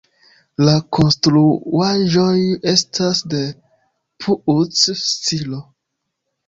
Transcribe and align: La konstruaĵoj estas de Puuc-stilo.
La 0.61 0.71
konstruaĵoj 0.97 2.33
estas 2.73 3.23
de 3.35 3.43
Puuc-stilo. 4.25 5.67